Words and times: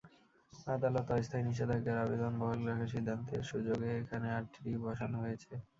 আদালত 0.67 1.07
অস্থায়ী 1.15 1.43
নিষেধাজ্ঞার 1.45 1.97
আবেদন 2.03 2.33
বহাল 2.39 2.59
রাখার 2.67 2.91
সিদ্ধান্তের 2.93 3.41
সুযোগে 3.51 3.89
এখানে 4.01 4.27
হাটটি 4.35 4.59
বসানো 4.83 5.17
হয়েছে। 5.23 5.53